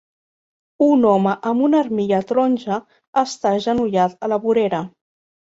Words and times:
Un 0.85 1.03
home 1.09 1.33
amb 1.49 1.65
una 1.67 1.81
armilla 1.85 2.21
taronja 2.31 2.79
està 3.25 3.53
agenollat 3.59 4.19
a 4.19 4.33
la 4.35 4.43
vorera 4.49 4.83